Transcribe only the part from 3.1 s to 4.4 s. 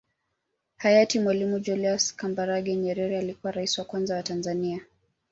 alikuwa Rais wa Kwanza wa